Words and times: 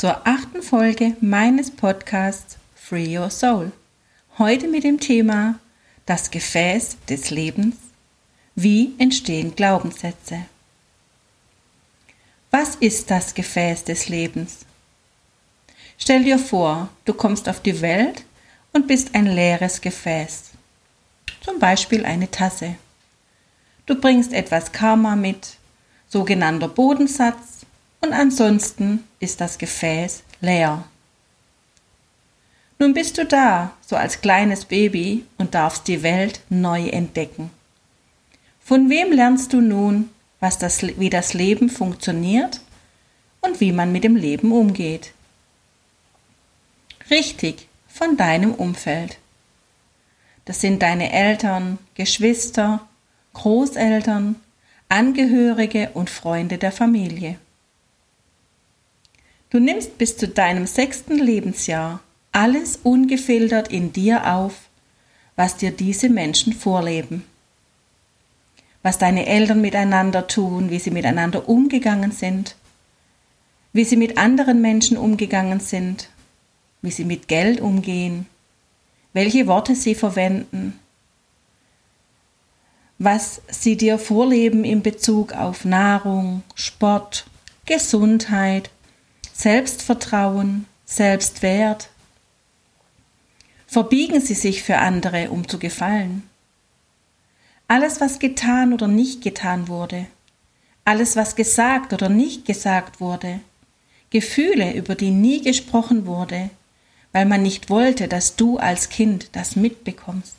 zur 0.00 0.26
achten 0.26 0.62
Folge 0.62 1.14
meines 1.20 1.70
Podcasts 1.70 2.56
Free 2.74 3.18
Your 3.18 3.28
Soul. 3.28 3.70
Heute 4.38 4.66
mit 4.66 4.82
dem 4.82 4.98
Thema 4.98 5.58
Das 6.06 6.30
Gefäß 6.30 6.96
des 7.10 7.28
Lebens. 7.28 7.76
Wie 8.54 8.94
entstehen 8.96 9.54
Glaubenssätze? 9.54 10.46
Was 12.50 12.76
ist 12.76 13.10
das 13.10 13.34
Gefäß 13.34 13.84
des 13.84 14.08
Lebens? 14.08 14.60
Stell 15.98 16.24
dir 16.24 16.38
vor, 16.38 16.88
du 17.04 17.12
kommst 17.12 17.46
auf 17.46 17.60
die 17.60 17.82
Welt 17.82 18.24
und 18.72 18.86
bist 18.86 19.14
ein 19.14 19.26
leeres 19.26 19.82
Gefäß. 19.82 20.52
Zum 21.42 21.58
Beispiel 21.58 22.06
eine 22.06 22.30
Tasse. 22.30 22.76
Du 23.84 24.00
bringst 24.00 24.32
etwas 24.32 24.72
Karma 24.72 25.14
mit, 25.14 25.58
sogenannter 26.08 26.68
Bodensatz, 26.68 27.59
und 28.00 28.12
ansonsten 28.12 29.04
ist 29.18 29.40
das 29.40 29.58
Gefäß 29.58 30.22
leer. 30.40 30.84
Nun 32.78 32.94
bist 32.94 33.18
du 33.18 33.26
da, 33.26 33.72
so 33.86 33.96
als 33.96 34.22
kleines 34.22 34.64
Baby, 34.64 35.26
und 35.36 35.54
darfst 35.54 35.86
die 35.86 36.02
Welt 36.02 36.40
neu 36.48 36.88
entdecken. 36.88 37.50
Von 38.60 38.88
wem 38.88 39.12
lernst 39.12 39.52
du 39.52 39.60
nun, 39.60 40.08
was 40.40 40.56
das, 40.56 40.82
wie 40.82 41.10
das 41.10 41.34
Leben 41.34 41.68
funktioniert 41.68 42.60
und 43.42 43.60
wie 43.60 43.72
man 43.72 43.92
mit 43.92 44.04
dem 44.04 44.16
Leben 44.16 44.52
umgeht? 44.52 45.12
Richtig, 47.10 47.68
von 47.86 48.16
deinem 48.16 48.54
Umfeld. 48.54 49.18
Das 50.46 50.60
sind 50.62 50.80
deine 50.80 51.12
Eltern, 51.12 51.78
Geschwister, 51.94 52.88
Großeltern, 53.34 54.36
Angehörige 54.88 55.90
und 55.92 56.08
Freunde 56.08 56.56
der 56.56 56.72
Familie. 56.72 57.38
Du 59.50 59.58
nimmst 59.58 59.98
bis 59.98 60.16
zu 60.16 60.28
deinem 60.28 60.66
sechsten 60.66 61.18
Lebensjahr 61.18 62.00
alles 62.32 62.78
ungefiltert 62.84 63.68
in 63.68 63.92
dir 63.92 64.32
auf, 64.32 64.54
was 65.34 65.56
dir 65.56 65.72
diese 65.72 66.08
Menschen 66.08 66.52
vorleben. 66.52 67.24
Was 68.82 68.98
deine 68.98 69.26
Eltern 69.26 69.60
miteinander 69.60 70.28
tun, 70.28 70.70
wie 70.70 70.78
sie 70.78 70.92
miteinander 70.92 71.48
umgegangen 71.48 72.12
sind, 72.12 72.54
wie 73.72 73.84
sie 73.84 73.96
mit 73.96 74.18
anderen 74.18 74.60
Menschen 74.60 74.96
umgegangen 74.96 75.60
sind, 75.60 76.08
wie 76.80 76.90
sie 76.92 77.04
mit 77.04 77.26
Geld 77.26 77.60
umgehen, 77.60 78.26
welche 79.12 79.48
Worte 79.48 79.74
sie 79.74 79.96
verwenden, 79.96 80.78
was 82.98 83.42
sie 83.48 83.76
dir 83.76 83.98
vorleben 83.98 84.64
in 84.64 84.82
Bezug 84.82 85.32
auf 85.32 85.64
Nahrung, 85.64 86.42
Sport, 86.54 87.26
Gesundheit, 87.66 88.70
Selbstvertrauen, 89.40 90.66
Selbstwert. 90.84 91.88
Verbiegen 93.66 94.20
Sie 94.20 94.34
sich 94.34 94.62
für 94.62 94.76
andere, 94.76 95.30
um 95.30 95.48
zu 95.48 95.58
gefallen. 95.58 96.28
Alles, 97.66 98.02
was 98.02 98.18
getan 98.18 98.74
oder 98.74 98.86
nicht 98.86 99.22
getan 99.22 99.68
wurde, 99.68 100.04
alles, 100.84 101.16
was 101.16 101.36
gesagt 101.36 101.94
oder 101.94 102.10
nicht 102.10 102.44
gesagt 102.44 103.00
wurde, 103.00 103.40
Gefühle, 104.10 104.74
über 104.74 104.94
die 104.94 105.10
nie 105.10 105.40
gesprochen 105.40 106.04
wurde, 106.04 106.50
weil 107.12 107.24
man 107.24 107.42
nicht 107.42 107.70
wollte, 107.70 108.08
dass 108.08 108.36
du 108.36 108.58
als 108.58 108.90
Kind 108.90 109.30
das 109.32 109.56
mitbekommst. 109.56 110.34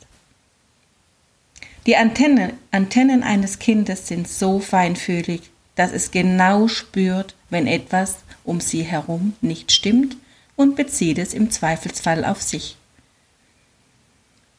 Die 1.86 1.96
Antennen, 1.96 2.52
Antennen 2.70 3.24
eines 3.24 3.58
Kindes 3.58 4.06
sind 4.06 4.28
so 4.28 4.60
feinfühlig, 4.60 5.50
dass 5.74 5.90
es 5.90 6.12
genau 6.12 6.68
spürt, 6.68 7.34
wenn 7.50 7.66
etwas 7.66 8.18
um 8.44 8.60
sie 8.60 8.82
herum 8.82 9.34
nicht 9.40 9.72
stimmt 9.72 10.16
und 10.56 10.76
bezieht 10.76 11.18
es 11.18 11.34
im 11.34 11.50
Zweifelsfall 11.50 12.24
auf 12.24 12.42
sich. 12.42 12.76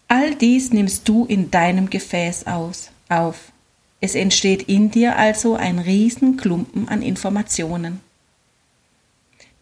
All 0.08 0.36
dies 0.36 0.72
nimmst 0.72 1.08
du 1.10 1.26
in 1.26 1.50
deinem 1.50 1.90
Gefäß 1.90 2.48
aus, 2.48 2.92
auf. 3.10 3.52
Es 4.00 4.16
entsteht 4.16 4.64
in 4.64 4.92
dir 4.92 5.18
also 5.18 5.56
ein 5.56 5.80
Riesenklumpen 5.80 6.88
an 6.90 7.02
Informationen. 7.02 8.02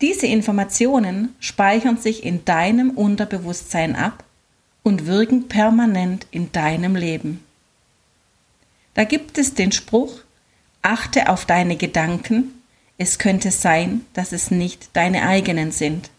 Diese 0.01 0.25
Informationen 0.25 1.35
speichern 1.39 1.97
sich 1.97 2.23
in 2.23 2.43
deinem 2.43 2.89
Unterbewusstsein 2.89 3.95
ab 3.95 4.23
und 4.83 5.05
wirken 5.05 5.47
permanent 5.47 6.25
in 6.31 6.51
deinem 6.51 6.95
Leben. 6.95 7.43
Da 8.95 9.03
gibt 9.03 9.37
es 9.37 9.53
den 9.53 9.71
Spruch, 9.71 10.21
achte 10.81 11.29
auf 11.29 11.45
deine 11.45 11.75
Gedanken, 11.75 12.60
es 13.01 13.17
könnte 13.17 13.49
sein, 13.49 14.05
dass 14.13 14.31
es 14.31 14.51
nicht 14.51 14.95
deine 14.95 15.23
eigenen 15.23 15.71
sind. 15.71 16.11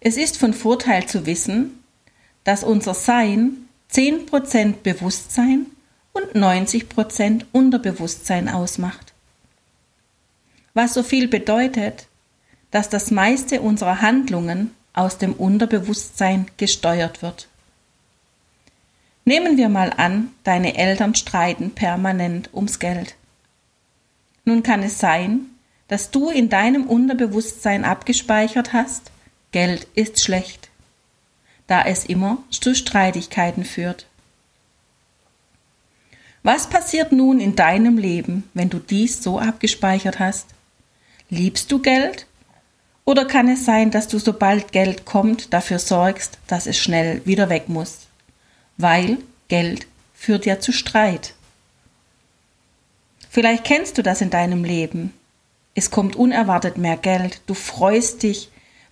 Es 0.00 0.16
ist 0.16 0.38
von 0.38 0.54
Vorteil 0.54 1.06
zu 1.06 1.26
wissen, 1.26 1.84
dass 2.42 2.64
unser 2.64 2.94
Sein 2.94 3.68
10% 3.92 4.76
Bewusstsein 4.82 5.66
und 6.14 6.34
90% 6.34 7.44
Unterbewusstsein 7.52 8.48
ausmacht. 8.48 9.12
Was 10.72 10.94
so 10.94 11.02
viel 11.02 11.28
bedeutet, 11.28 12.06
dass 12.70 12.88
das 12.88 13.10
meiste 13.10 13.60
unserer 13.60 14.00
Handlungen 14.00 14.70
aus 14.94 15.18
dem 15.18 15.34
Unterbewusstsein 15.34 16.46
gesteuert 16.56 17.20
wird. 17.20 17.46
Nehmen 19.26 19.58
wir 19.58 19.68
mal 19.68 19.92
an, 19.94 20.30
deine 20.44 20.78
Eltern 20.78 21.14
streiten 21.14 21.72
permanent 21.72 22.48
ums 22.54 22.78
Geld. 22.78 23.16
Nun 24.44 24.62
kann 24.62 24.82
es 24.82 24.98
sein, 24.98 25.46
dass 25.88 26.10
du 26.10 26.30
in 26.30 26.48
deinem 26.48 26.84
Unterbewusstsein 26.84 27.84
abgespeichert 27.84 28.72
hast, 28.72 29.10
Geld 29.52 29.88
ist 29.94 30.22
schlecht, 30.22 30.70
da 31.66 31.82
es 31.82 32.04
immer 32.04 32.38
zu 32.50 32.74
Streitigkeiten 32.74 33.64
führt. 33.64 34.06
Was 36.42 36.68
passiert 36.68 37.12
nun 37.12 37.40
in 37.40 37.56
deinem 37.56 37.98
Leben, 37.98 38.48
wenn 38.54 38.70
du 38.70 38.78
dies 38.78 39.22
so 39.22 39.38
abgespeichert 39.38 40.20
hast? 40.20 40.46
Liebst 41.28 41.70
du 41.70 41.80
Geld? 41.80 42.26
Oder 43.04 43.24
kann 43.24 43.48
es 43.48 43.64
sein, 43.64 43.90
dass 43.90 44.08
du 44.08 44.18
sobald 44.18 44.72
Geld 44.72 45.04
kommt 45.04 45.52
dafür 45.52 45.78
sorgst, 45.78 46.38
dass 46.46 46.66
es 46.66 46.78
schnell 46.78 47.20
wieder 47.26 47.48
weg 47.50 47.68
muss? 47.68 48.06
Weil 48.76 49.18
Geld 49.48 49.86
führt 50.14 50.46
ja 50.46 50.60
zu 50.60 50.72
Streit. 50.72 51.34
Vielleicht 53.32 53.62
kennst 53.62 53.96
du 53.96 54.02
das 54.02 54.20
in 54.20 54.30
deinem 54.30 54.64
Leben. 54.64 55.14
Es 55.76 55.92
kommt 55.92 56.16
unerwartet 56.16 56.78
mehr 56.78 56.96
Geld, 56.96 57.40
du 57.46 57.54
freust 57.54 58.24
dich, 58.24 58.48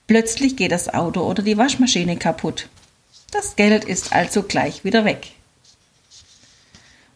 plötzlich 0.07 0.57
geht 0.57 0.71
das 0.71 0.95
Auto 0.95 1.23
oder 1.23 1.43
die 1.43 1.59
Waschmaschine 1.59 2.17
kaputt. 2.17 2.69
Das 3.33 3.57
Geld 3.57 3.85
ist 3.85 4.13
also 4.13 4.45
gleich 4.45 4.85
wieder 4.85 5.05
weg. 5.05 5.33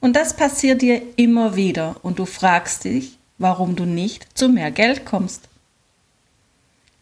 Und 0.00 0.16
das 0.16 0.34
passiert 0.34 0.82
dir 0.82 1.00
immer 1.14 1.54
wieder 1.54 1.94
und 2.02 2.18
du 2.18 2.26
fragst 2.26 2.82
dich, 2.82 3.18
warum 3.38 3.76
du 3.76 3.84
nicht 3.84 4.26
zu 4.36 4.48
mehr 4.48 4.72
Geld 4.72 5.06
kommst. 5.06 5.42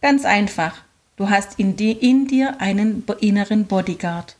Ganz 0.02 0.26
einfach, 0.26 0.82
du 1.16 1.30
hast 1.30 1.58
in, 1.58 1.76
die, 1.76 1.92
in 1.92 2.26
dir 2.26 2.60
einen 2.60 3.04
inneren 3.20 3.64
Bodyguard. 3.64 4.36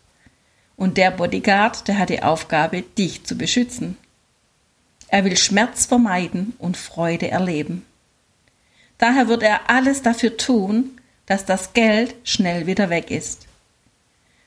Und 0.77 0.99
der 0.99 1.11
Bodyguard, 1.11 1.89
der 1.89 1.99
hat 1.99 2.11
die 2.11 2.23
Aufgabe, 2.23 2.83
dich 2.83 3.25
zu 3.25 3.39
beschützen. 3.39 3.97
Er 5.11 5.25
will 5.25 5.37
Schmerz 5.37 5.87
vermeiden 5.87 6.55
und 6.59 6.77
Freude 6.77 7.31
erleben. 7.31 7.85
Daher 8.97 9.27
wird 9.27 9.43
er 9.43 9.69
alles 9.69 10.03
dafür 10.03 10.37
tun, 10.37 11.01
dass 11.27 11.45
das 11.45 11.73
Geld 11.73 12.15
schnell 12.23 12.67
wieder 12.67 12.91
weg 12.91 13.11
ist. 13.11 13.47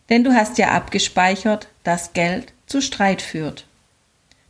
Denn 0.10 0.24
du 0.24 0.33
hast 0.33 0.57
ja 0.57 0.71
abgespeichert, 0.71 1.68
dass 1.83 2.13
Geld 2.13 2.54
zu 2.65 2.81
Streit 2.81 3.21
führt. 3.21 3.65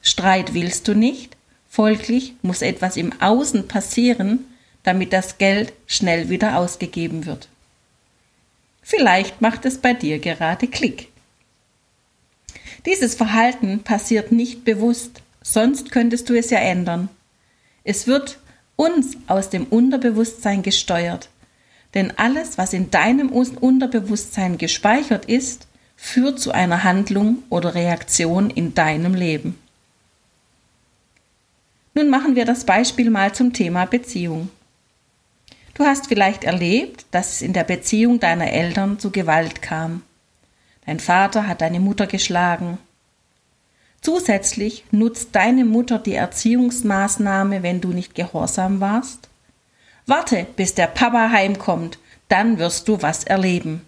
Streit 0.02 0.54
willst 0.54 0.88
du 0.88 0.94
nicht, 0.94 1.36
folglich 1.68 2.36
muss 2.44 2.62
etwas 2.62 2.96
im 2.96 3.20
Außen 3.20 3.68
passieren, 3.68 4.46
damit 4.84 5.14
das 5.14 5.40
Geld 5.40 5.74
schnell 5.88 6.30
wieder 6.30 6.58
ausgegeben 6.58 7.26
wird. 7.26 7.48
Vielleicht 8.84 9.42
macht 9.42 9.66
es 9.66 9.80
bei 9.80 9.94
dir 9.94 10.20
gerade 10.20 10.68
Klick. 10.68 11.08
Dieses 12.86 13.16
Verhalten 13.16 13.80
passiert 13.84 14.32
nicht 14.32 14.66
bewusst, 14.66 15.23
sonst 15.44 15.92
könntest 15.92 16.30
du 16.30 16.34
es 16.34 16.50
ja 16.50 16.60
ändern. 16.60 17.10
Es 17.84 18.08
wird 18.08 18.40
uns 18.76 19.18
aus 19.28 19.50
dem 19.50 19.66
Unterbewusstsein 19.66 20.64
gesteuert. 20.64 21.30
Denn 21.94 22.12
alles, 22.18 22.58
was 22.58 22.74
in 22.74 22.90
deinem 22.90 23.30
Unterbewusstsein 23.30 24.58
gespeichert 24.58 25.26
ist, 25.26 25.68
führt 25.96 26.40
zu 26.40 26.52
einer 26.52 26.84
Handlung 26.84 27.44
oder 27.50 27.76
Reaktion 27.76 28.50
in 28.50 28.74
deinem 28.74 29.14
Leben. 29.14 29.60
Nun 31.94 32.10
machen 32.10 32.36
wir 32.36 32.46
das 32.46 32.64
Beispiel 32.66 33.12
mal 33.12 33.34
zum 33.36 33.54
Thema 33.54 33.86
Beziehung. 33.86 34.50
Du 35.76 35.86
hast 35.86 36.08
vielleicht 36.08 36.44
erlebt, 36.44 37.06
dass 37.12 37.34
es 37.34 37.42
in 37.42 37.54
der 37.54 37.64
Beziehung 37.64 38.20
deiner 38.20 38.52
Eltern 38.52 39.00
zu 39.00 39.12
Gewalt 39.12 39.62
kam. 39.62 40.02
Dein 40.86 41.00
Vater 41.00 41.48
hat 41.48 41.62
deine 41.62 41.80
Mutter 41.80 42.08
geschlagen. 42.08 42.80
Zusätzlich 44.04 44.84
nutzt 44.92 45.30
deine 45.32 45.64
Mutter 45.64 45.98
die 45.98 46.14
Erziehungsmaßnahme, 46.14 47.64
wenn 47.64 47.80
du 47.80 47.94
nicht 47.94 48.16
gehorsam 48.16 48.82
warst. 48.82 49.30
Warte, 50.06 50.46
bis 50.58 50.76
der 50.76 50.88
Papa 50.88 51.30
heimkommt, 51.32 51.98
dann 52.28 52.58
wirst 52.58 52.90
du 52.90 53.02
was 53.02 53.24
erleben. 53.24 53.82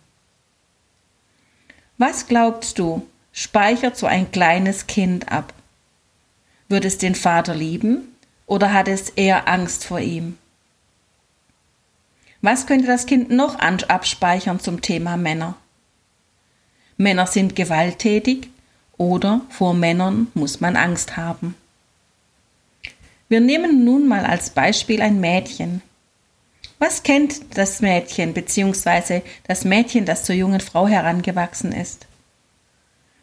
Was 1.98 2.28
glaubst 2.28 2.80
du, 2.80 3.06
speichert 3.34 3.98
so 3.98 4.06
ein 4.06 4.32
kleines 4.32 4.88
Kind 4.88 5.30
ab? 5.30 5.54
Wird 6.70 6.86
es 6.86 6.98
den 6.98 7.16
Vater 7.16 7.54
lieben 7.54 8.16
oder 8.46 8.72
hat 8.72 8.88
es 8.88 9.10
eher 9.10 9.50
Angst 9.50 9.84
vor 9.84 10.00
ihm? 10.00 10.38
Was 12.42 12.68
könnte 12.68 12.88
das 12.88 13.06
Kind 13.06 13.32
noch 13.32 13.60
abspeichern 13.60 14.62
zum 14.62 14.82
Thema 14.82 15.18
Männer? 15.18 15.58
Männer 16.96 17.28
sind 17.28 17.58
gewalttätig 17.58 18.50
oder 18.98 19.42
vor 19.50 19.74
Männern 19.74 20.28
muss 20.34 20.62
man 20.62 20.76
Angst 20.76 21.18
haben. 21.18 21.56
Wir 23.28 23.40
nehmen 23.40 23.84
nun 23.84 24.08
mal 24.08 24.26
als 24.26 24.52
Beispiel 24.52 25.02
ein 25.02 25.20
Mädchen. 25.20 25.82
Was 26.78 27.04
kennt 27.04 27.58
das 27.58 27.82
Mädchen 27.82 28.34
bzw. 28.34 29.22
das 29.48 29.66
Mädchen, 29.66 30.06
das 30.06 30.24
zur 30.24 30.36
jungen 30.36 30.60
Frau 30.60 30.88
herangewachsen 30.88 31.72
ist? 31.72 32.06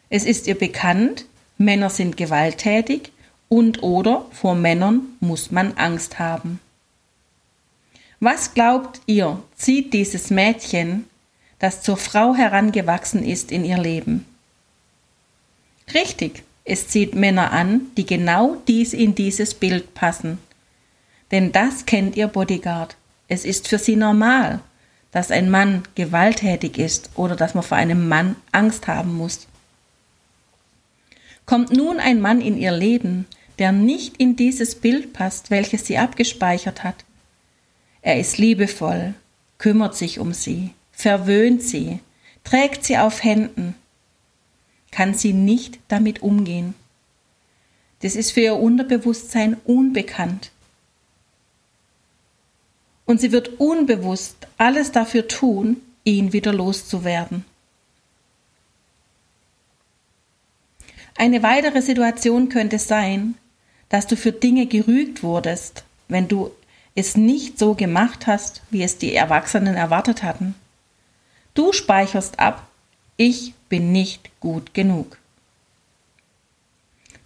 Es 0.09 0.25
ist 0.25 0.47
ihr 0.47 0.57
bekannt, 0.57 1.25
Männer 1.57 1.89
sind 1.89 2.17
gewalttätig 2.17 3.11
und 3.49 3.83
oder 3.83 4.25
vor 4.31 4.55
Männern 4.55 5.01
muss 5.19 5.51
man 5.51 5.73
Angst 5.77 6.19
haben. 6.19 6.59
Was 8.19 8.53
glaubt 8.53 9.01
ihr, 9.05 9.41
zieht 9.55 9.93
dieses 9.93 10.29
Mädchen 10.29 11.05
das 11.63 11.81
zur 11.81 11.95
Frau 11.95 12.35
herangewachsen 12.35 13.23
ist 13.23 13.49
in 13.49 13.63
ihr 13.63 13.77
Leben. 13.77 14.25
Richtig, 15.93 16.43
es 16.65 16.87
zieht 16.87 17.15
Männer 17.15 17.51
an, 17.51 17.87
die 17.97 18.05
genau 18.05 18.57
dies 18.67 18.93
in 18.93 19.15
dieses 19.15 19.53
Bild 19.53 19.93
passen. 19.93 20.37
Denn 21.31 21.51
das 21.51 21.85
kennt 21.85 22.15
ihr 22.15 22.27
Bodyguard. 22.27 22.95
Es 23.27 23.43
ist 23.43 23.67
für 23.67 23.79
sie 23.79 23.95
normal, 23.95 24.59
dass 25.11 25.31
ein 25.31 25.49
Mann 25.49 25.83
gewalttätig 25.95 26.77
ist 26.77 27.09
oder 27.15 27.35
dass 27.35 27.53
man 27.53 27.63
vor 27.63 27.77
einem 27.77 28.07
Mann 28.07 28.35
Angst 28.51 28.87
haben 28.87 29.15
muss. 29.15 29.47
Kommt 31.45 31.71
nun 31.71 31.99
ein 31.99 32.21
Mann 32.21 32.39
in 32.41 32.57
ihr 32.57 32.71
Leben, 32.71 33.25
der 33.59 33.71
nicht 33.71 34.17
in 34.17 34.35
dieses 34.35 34.75
Bild 34.75 35.13
passt, 35.13 35.51
welches 35.51 35.85
sie 35.85 35.97
abgespeichert 35.97 36.83
hat. 36.83 37.03
Er 38.01 38.19
ist 38.19 38.37
liebevoll, 38.37 39.13
kümmert 39.57 39.95
sich 39.95 40.19
um 40.19 40.33
sie, 40.33 40.71
verwöhnt 40.91 41.61
sie, 41.61 41.99
trägt 42.43 42.83
sie 42.83 42.97
auf 42.97 43.23
Händen, 43.23 43.72
kann 44.93 45.15
sie 45.15 45.33
nicht 45.33 45.79
damit 45.87 46.21
umgehen. 46.21 46.75
Das 48.01 48.15
ist 48.15 48.31
für 48.31 48.41
ihr 48.41 48.55
Unterbewusstsein 48.55 49.57
unbekannt. 49.65 50.51
Und 53.05 53.19
sie 53.19 53.31
wird 53.31 53.59
unbewusst 53.59 54.47
alles 54.57 54.91
dafür 54.91 55.27
tun, 55.27 55.81
ihn 56.03 56.31
wieder 56.31 56.53
loszuwerden. 56.53 57.43
Eine 61.15 61.41
weitere 61.41 61.81
Situation 61.81 62.49
könnte 62.49 62.77
sein, 62.77 63.35
dass 63.89 64.05
du 64.05 64.15
für 64.15 64.31
Dinge 64.31 64.67
gerügt 64.67 65.23
wurdest, 65.23 65.85
wenn 66.07 66.27
du 66.27 66.51
es 66.93 67.17
nicht 67.17 67.57
so 67.57 67.73
gemacht 67.73 68.27
hast, 68.27 68.61
wie 68.69 68.83
es 68.83 68.99
die 68.99 69.15
Erwachsenen 69.15 69.75
erwartet 69.75 70.21
hatten. 70.21 70.53
Du 71.55 71.73
speicherst 71.73 72.39
ab, 72.39 72.67
ich 73.17 73.53
bin 73.69 73.91
nicht 73.91 74.29
gut 74.39 74.73
genug. 74.73 75.17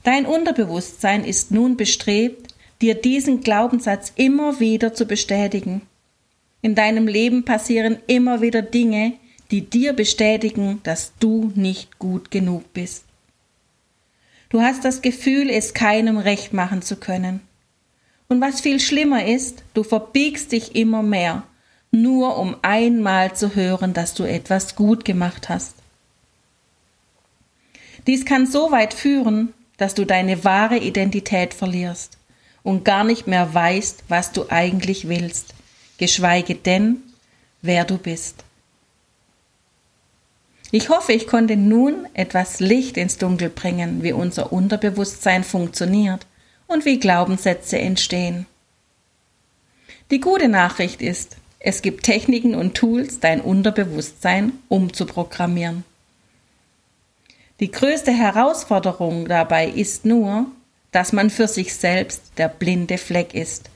Dein 0.04 0.26
Unterbewusstsein 0.26 1.24
ist 1.26 1.52
nun 1.52 1.76
bestrebt, 1.78 2.54
dir 2.82 2.96
diesen 2.96 3.42
Glaubenssatz 3.42 4.14
immer 4.16 4.60
wieder 4.60 4.94
zu 4.94 5.06
bestätigen. 5.06 5.82
In 6.62 6.76
deinem 6.76 7.08
Leben 7.08 7.44
passieren 7.44 7.98
immer 8.08 8.42
wieder 8.42 8.62
Dinge, 8.62 9.14
die 9.52 9.62
dir 9.62 9.94
bestätigen, 9.94 10.82
dass 10.84 11.14
du 11.20 11.52
nicht 11.56 12.00
gut 12.00 12.32
genug 12.32 12.72
bist. 12.74 13.04
Du 14.50 14.62
hast 14.62 14.86
das 14.86 15.02
Gefühl, 15.02 15.50
es 15.50 15.74
keinem 15.74 16.18
recht 16.18 16.54
machen 16.54 16.82
zu 16.82 16.96
können. 16.98 17.42
Und 18.30 18.42
was 18.42 18.62
viel 18.62 18.80
schlimmer 18.80 19.26
ist, 19.26 19.64
du 19.74 19.84
verbiegst 19.84 20.52
dich 20.52 20.76
immer 20.76 21.04
mehr 21.04 21.44
nur 22.02 22.38
um 22.38 22.56
einmal 22.62 23.36
zu 23.36 23.56
hören, 23.56 23.94
dass 23.94 24.14
du 24.14 24.24
etwas 24.24 24.76
gut 24.76 25.06
gemacht 25.06 25.50
hast. 25.50 25.74
Dies 28.06 28.26
kann 28.26 28.48
so 28.48 28.72
weit 28.72 28.94
führen, 28.94 29.54
dass 29.78 29.94
du 29.94 30.06
deine 30.06 30.44
wahre 30.44 30.78
Identität 30.78 31.54
verlierst 31.54 32.18
und 32.64 32.86
gar 32.86 33.04
nicht 33.04 33.28
mehr 33.28 33.54
weißt, 33.54 34.04
was 34.08 34.32
du 34.32 34.46
eigentlich 34.50 35.08
willst, 35.08 35.54
geschweige 35.98 36.56
denn, 36.56 37.02
wer 37.62 37.86
du 37.86 37.98
bist. 37.98 38.44
Ich 40.72 40.90
hoffe, 40.90 41.14
ich 41.14 41.28
konnte 41.28 41.56
nun 41.56 42.08
etwas 42.14 42.60
Licht 42.60 42.98
ins 42.98 43.18
Dunkel 43.18 43.50
bringen, 43.50 44.04
wie 44.04 44.12
unser 44.12 44.52
Unterbewusstsein 44.52 45.44
funktioniert 45.44 46.26
und 46.68 46.84
wie 46.84 47.00
Glaubenssätze 47.00 47.80
entstehen. 47.80 48.46
Die 50.12 50.20
gute 50.20 50.50
Nachricht 50.50 51.02
ist, 51.02 51.38
es 51.60 51.82
gibt 51.82 52.04
Techniken 52.04 52.56
und 52.56 52.76
Tools, 52.76 53.20
dein 53.20 53.42
Unterbewusstsein 53.42 54.54
umzuprogrammieren. 54.70 55.84
Die 57.60 57.72
größte 57.72 58.12
Herausforderung 58.12 59.28
dabei 59.28 59.68
ist 59.68 60.06
nur, 60.06 60.46
dass 60.92 61.14
man 61.14 61.30
für 61.30 61.48
sich 61.48 61.76
selbst 61.76 62.22
der 62.38 62.50
blinde 62.50 62.98
Fleck 62.98 63.34
ist 63.34 63.70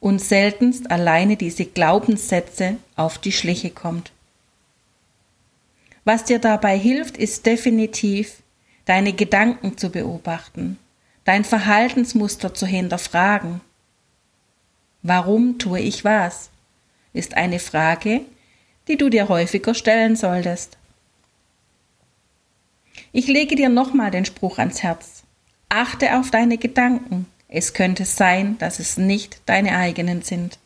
und 0.00 0.20
seltenst 0.20 0.90
alleine 0.90 1.36
diese 1.36 1.64
Glaubenssätze 1.64 2.76
auf 2.96 3.18
die 3.18 3.32
Schliche 3.32 3.70
kommt. 3.70 4.10
Was 6.04 6.24
dir 6.24 6.38
dabei 6.38 6.76
hilft, 6.76 7.16
ist 7.16 7.46
definitiv, 7.46 8.42
deine 8.84 9.14
Gedanken 9.14 9.78
zu 9.78 9.90
beobachten, 9.90 10.78
dein 11.24 11.44
Verhaltensmuster 11.44 12.52
zu 12.52 12.66
hinterfragen. 12.66 13.62
Warum 15.02 15.58
tue 15.58 15.80
ich 15.80 16.04
was? 16.04 16.50
Ist 17.14 17.36
eine 17.38 17.58
Frage, 17.58 18.20
die 18.86 18.98
du 18.98 19.08
dir 19.08 19.30
häufiger 19.30 19.74
stellen 19.74 20.16
solltest. 20.16 20.76
Ich 23.12 23.26
lege 23.28 23.56
dir 23.56 23.70
nochmal 23.70 24.10
den 24.10 24.26
Spruch 24.26 24.58
ans 24.58 24.82
Herz. 24.82 25.22
Achte 25.68 26.18
auf 26.18 26.30
deine 26.30 26.58
Gedanken. 26.58 27.26
Es 27.48 27.72
könnte 27.72 28.04
sein, 28.04 28.58
dass 28.58 28.78
es 28.78 28.98
nicht 28.98 29.40
deine 29.46 29.76
eigenen 29.76 30.22
sind. 30.22 30.58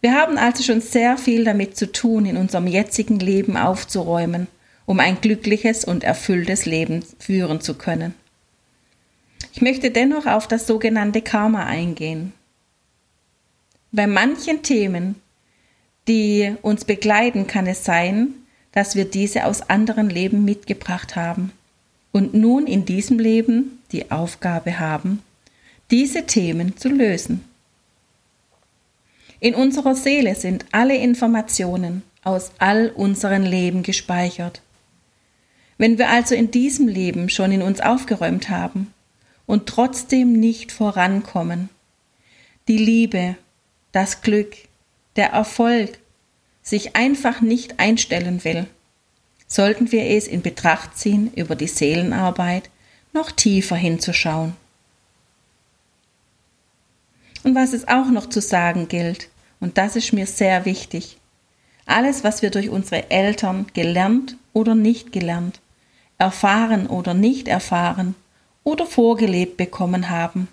Wir 0.00 0.14
haben 0.14 0.38
also 0.38 0.62
schon 0.62 0.80
sehr 0.80 1.16
viel 1.16 1.44
damit 1.44 1.76
zu 1.76 1.90
tun, 1.90 2.26
in 2.26 2.36
unserem 2.36 2.66
jetzigen 2.66 3.18
Leben 3.18 3.56
aufzuräumen, 3.56 4.46
um 4.84 5.00
ein 5.00 5.20
glückliches 5.20 5.84
und 5.84 6.04
erfülltes 6.04 6.66
Leben 6.66 7.04
führen 7.18 7.60
zu 7.60 7.74
können. 7.74 8.14
Ich 9.52 9.62
möchte 9.62 9.90
dennoch 9.90 10.26
auf 10.26 10.46
das 10.46 10.66
sogenannte 10.66 11.22
Karma 11.22 11.64
eingehen. 11.64 12.32
Bei 13.96 14.06
manchen 14.06 14.62
Themen, 14.62 15.14
die 16.06 16.54
uns 16.60 16.84
begleiten, 16.84 17.46
kann 17.46 17.66
es 17.66 17.82
sein, 17.82 18.34
dass 18.72 18.94
wir 18.94 19.06
diese 19.06 19.46
aus 19.46 19.70
anderen 19.70 20.10
Leben 20.10 20.44
mitgebracht 20.44 21.16
haben 21.16 21.50
und 22.12 22.34
nun 22.34 22.66
in 22.66 22.84
diesem 22.84 23.18
Leben 23.18 23.82
die 23.92 24.10
Aufgabe 24.10 24.78
haben, 24.78 25.22
diese 25.90 26.26
Themen 26.26 26.76
zu 26.76 26.90
lösen. 26.90 27.42
In 29.40 29.54
unserer 29.54 29.94
Seele 29.94 30.34
sind 30.34 30.66
alle 30.72 30.98
Informationen 30.98 32.02
aus 32.22 32.50
all 32.58 32.90
unseren 32.90 33.44
Leben 33.44 33.82
gespeichert. 33.82 34.60
Wenn 35.78 35.96
wir 35.96 36.10
also 36.10 36.34
in 36.34 36.50
diesem 36.50 36.86
Leben 36.86 37.30
schon 37.30 37.50
in 37.50 37.62
uns 37.62 37.80
aufgeräumt 37.80 38.50
haben 38.50 38.92
und 39.46 39.66
trotzdem 39.66 40.34
nicht 40.34 40.70
vorankommen, 40.70 41.70
die 42.68 42.76
Liebe 42.76 43.36
das 43.92 44.22
Glück, 44.22 44.56
der 45.16 45.30
Erfolg 45.30 45.98
sich 46.62 46.96
einfach 46.96 47.40
nicht 47.40 47.78
einstellen 47.78 48.44
will, 48.44 48.66
sollten 49.48 49.92
wir 49.92 50.04
es 50.04 50.26
in 50.26 50.42
Betracht 50.42 50.96
ziehen, 50.98 51.32
über 51.34 51.54
die 51.54 51.68
Seelenarbeit 51.68 52.70
noch 53.12 53.30
tiefer 53.30 53.76
hinzuschauen. 53.76 54.54
Und 57.44 57.54
was 57.54 57.72
es 57.72 57.86
auch 57.86 58.06
noch 58.06 58.28
zu 58.28 58.40
sagen 58.40 58.88
gilt, 58.88 59.28
Und 59.60 59.78
das 59.78 59.96
ist 59.96 60.12
mir 60.12 60.26
sehr 60.26 60.64
wichtig. 60.64 61.18
Alles, 61.86 62.24
was 62.24 62.42
wir 62.42 62.50
durch 62.50 62.68
unsere 62.68 63.10
Eltern 63.10 63.66
gelernt 63.74 64.36
oder 64.52 64.74
nicht 64.74 65.12
gelernt, 65.12 65.60
erfahren 66.18 66.86
oder 66.86 67.14
nicht 67.14 67.48
erfahren 67.48 68.14
oder 68.64 68.86
vorgelebt 68.86 69.56
bekommen 69.56 70.10
haben, 70.10 70.48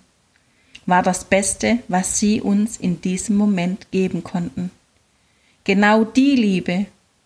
war 0.85 1.03
das 1.03 1.25
Beste, 1.25 1.79
was 1.87 2.19
sie 2.19 2.41
uns 2.41 2.77
in 2.77 3.01
diesem 3.01 3.35
Moment 3.35 3.91
geben 3.91 4.23
konnten. 4.23 4.71
Genau 5.63 6.03
die 6.03 6.35
Liebe, 6.35 6.85